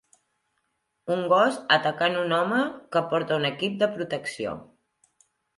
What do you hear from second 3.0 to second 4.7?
porta un equip de protecció.